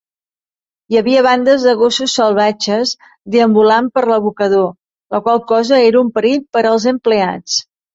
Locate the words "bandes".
1.27-1.65